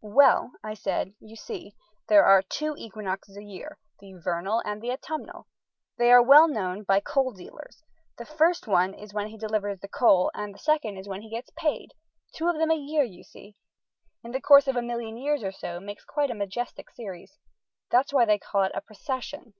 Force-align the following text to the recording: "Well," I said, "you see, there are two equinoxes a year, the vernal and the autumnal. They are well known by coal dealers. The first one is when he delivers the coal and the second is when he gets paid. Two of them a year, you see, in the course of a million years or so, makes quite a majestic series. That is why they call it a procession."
"Well," 0.00 0.52
I 0.62 0.72
said, 0.72 1.12
"you 1.20 1.36
see, 1.36 1.74
there 2.08 2.24
are 2.24 2.40
two 2.40 2.74
equinoxes 2.74 3.36
a 3.36 3.44
year, 3.44 3.76
the 4.00 4.14
vernal 4.14 4.62
and 4.64 4.80
the 4.80 4.90
autumnal. 4.90 5.46
They 5.98 6.10
are 6.10 6.22
well 6.22 6.48
known 6.48 6.84
by 6.84 7.00
coal 7.00 7.32
dealers. 7.34 7.84
The 8.16 8.24
first 8.24 8.66
one 8.66 8.94
is 8.94 9.12
when 9.12 9.26
he 9.28 9.36
delivers 9.36 9.80
the 9.80 9.88
coal 9.88 10.30
and 10.32 10.54
the 10.54 10.58
second 10.58 10.96
is 10.96 11.06
when 11.06 11.20
he 11.20 11.28
gets 11.28 11.50
paid. 11.54 11.92
Two 12.34 12.48
of 12.48 12.56
them 12.56 12.70
a 12.70 12.74
year, 12.74 13.02
you 13.04 13.24
see, 13.24 13.56
in 14.22 14.32
the 14.32 14.40
course 14.40 14.66
of 14.68 14.76
a 14.76 14.80
million 14.80 15.18
years 15.18 15.42
or 15.44 15.52
so, 15.52 15.78
makes 15.80 16.02
quite 16.06 16.30
a 16.30 16.34
majestic 16.34 16.88
series. 16.88 17.36
That 17.90 18.06
is 18.06 18.12
why 18.14 18.24
they 18.24 18.38
call 18.38 18.62
it 18.62 18.72
a 18.74 18.80
procession." 18.80 19.52